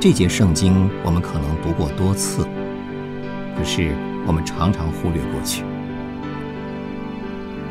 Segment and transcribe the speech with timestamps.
[0.00, 2.46] 这节圣经我们可能读过多次，
[3.56, 3.92] 可是
[4.28, 5.64] 我们常常忽略过去。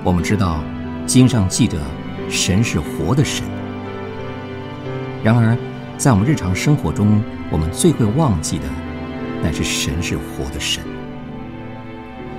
[0.03, 0.61] 我们知道
[1.05, 1.79] 经上记着
[2.29, 3.45] 神是活的神，
[5.23, 5.57] 然而
[5.97, 8.65] 在我们日常生活中，我们最会忘记的，
[9.41, 10.83] 乃是神是活的神，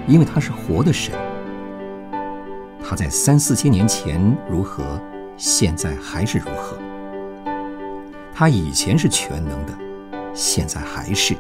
[0.06, 1.14] 因为他是活的神。
[2.86, 5.00] 他在三四千年前如何，
[5.38, 6.77] 现在还是如何。
[8.38, 9.76] 他以前是全能的，
[10.32, 11.36] 现在还是。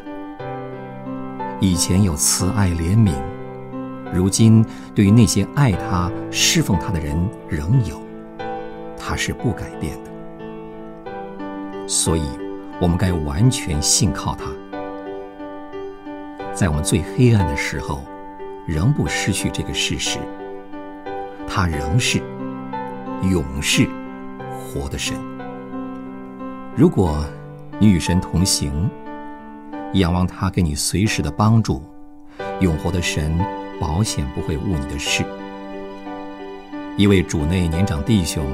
[1.60, 3.14] 以前有慈爱怜悯，
[4.12, 4.66] 如今
[4.96, 7.16] 对于那些爱他、侍奉他的人
[7.48, 8.02] 仍有。
[8.98, 10.10] 他是不改变的，
[11.86, 12.24] 所以
[12.80, 14.46] 我们该完全信靠他。
[16.52, 18.02] 在我们最黑暗的时候，
[18.66, 20.18] 仍不失去这个事实。
[21.46, 22.20] 他仍是
[23.22, 23.88] 永世
[24.58, 25.16] 活的神。
[26.78, 27.24] 如果
[27.80, 28.88] 你与神同行，
[29.94, 31.82] 仰望他给你随时的帮助，
[32.60, 33.36] 永活的神
[33.80, 35.24] 保险不会误你的事。
[36.96, 38.46] 一位主内年长弟兄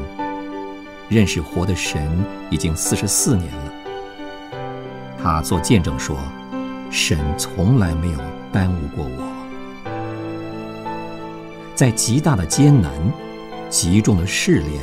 [1.10, 2.10] 认识活的神
[2.48, 3.72] 已经四十四年了，
[5.22, 6.16] 他做见证说，
[6.90, 8.18] 神从来没有
[8.50, 9.84] 耽误过我。
[11.74, 12.90] 在极大的艰难、
[13.68, 14.80] 极重的试炼、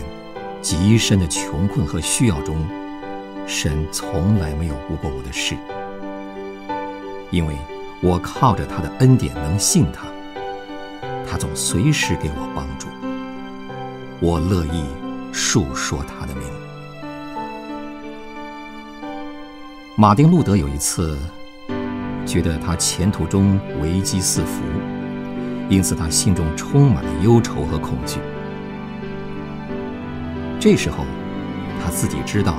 [0.62, 2.56] 极深的穷困和需要中，
[3.54, 5.58] 神从来没有误过我的事，
[7.32, 7.54] 因为
[8.00, 10.08] 我靠着他的恩典能信他，
[11.30, 12.88] 他总随时给我帮助，
[14.22, 14.86] 我乐意
[15.34, 16.46] 述说他的名。
[19.98, 21.20] 马丁·路德有一次
[22.26, 24.64] 觉得他前途中危机四伏。
[25.70, 28.22] 因此，他心中充满了忧愁和恐惧。
[30.58, 31.06] 这时候，
[31.84, 32.56] 他自己知道，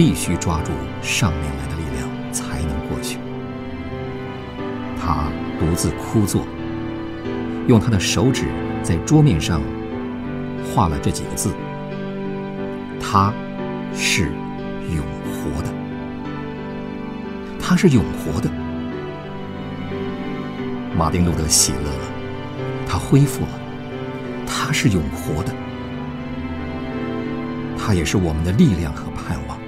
[0.00, 0.72] 必须抓住
[1.02, 3.18] 上面来的力量，才能过去。
[4.98, 6.46] 他独自枯坐，
[7.68, 8.46] 用他的手指
[8.82, 9.60] 在桌面上
[10.64, 11.54] 画了这几个字
[12.98, 13.30] ：“他
[13.94, 14.32] 是
[14.88, 15.68] 永活的。
[17.60, 18.50] 他是永活的。”
[20.96, 22.06] 马丁·路德喜乐了。
[22.88, 23.60] 他恢复了，
[24.46, 25.52] 他是永活的，
[27.76, 29.59] 他也是我们的力量和盼望。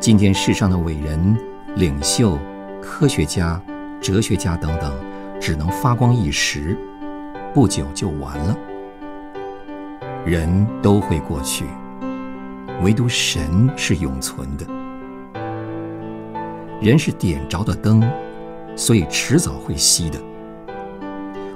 [0.00, 1.36] 今天世上的伟人、
[1.76, 2.38] 领袖、
[2.80, 3.60] 科学家、
[4.00, 4.90] 哲学家等等，
[5.38, 6.74] 只能发光一时，
[7.52, 8.56] 不久就完了。
[10.24, 11.66] 人都会过去，
[12.82, 14.66] 唯独神是永存的。
[16.80, 18.02] 人是点着的灯，
[18.74, 20.18] 所以迟早会熄的。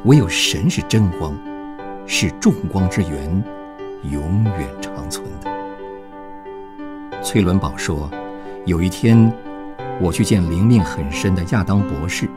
[0.05, 1.35] 唯有神是真光，
[2.07, 3.43] 是众光之源，
[4.03, 5.51] 永远长存的。
[7.23, 8.11] 崔伦宝说
[8.67, 9.33] ：“有一天，
[10.01, 12.29] 我去见灵命很深的亚当博士，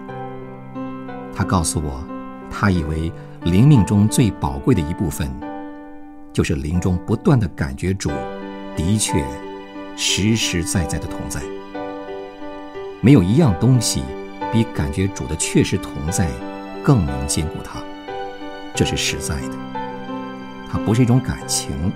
[1.33, 2.03] 他告诉我，
[2.51, 3.11] 他以为
[3.43, 5.31] 灵命中最宝贵的一部分，
[6.33, 8.09] 就是灵中不断的感觉主
[8.75, 9.23] 的确
[9.95, 11.41] 实实在在的同在。
[13.01, 14.03] 没有一样东西
[14.51, 16.29] 比感觉主的确实同在。”
[16.83, 17.81] 更能坚固它，
[18.73, 19.51] 这是实在的。
[20.71, 21.91] 它不是一种感情，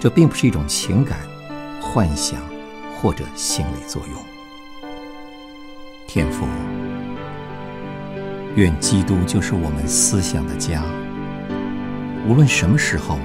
[0.00, 1.16] 这并不是一种情感、
[1.80, 2.40] 幻想
[3.02, 4.22] 或者心理作用。
[6.06, 6.46] 天父，
[8.54, 10.84] 愿基督就是我们思想的家。
[12.28, 13.18] 无论什么时候，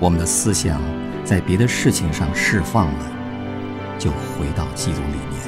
[0.00, 0.80] 我们的思想
[1.24, 3.06] 在别的事情上释放了，
[4.00, 5.38] 就回到基督里面。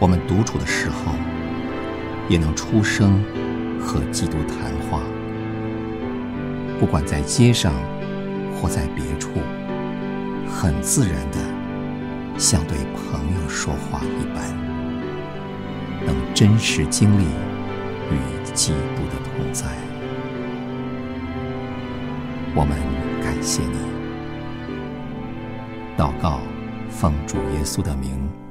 [0.00, 1.14] 我们独处的时候。
[2.26, 3.22] 也能出声
[3.78, 5.02] 和基督谈话，
[6.80, 7.74] 不管在街上
[8.56, 9.28] 或在别处，
[10.48, 11.38] 很自然的
[12.38, 14.54] 像对朋友说话一般，
[16.06, 17.24] 能真实经历
[18.10, 18.18] 与
[18.52, 19.66] 基督的同在。
[22.56, 22.78] 我们
[23.22, 23.78] 感谢你，
[25.96, 26.40] 祷告，
[26.88, 28.43] 奉主耶稣的名。